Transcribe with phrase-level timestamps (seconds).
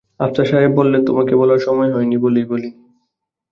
[0.19, 2.79] আফসার সাহেব বললেন, তোমাকে বলার সময় হয় নি বলেই বলি নি।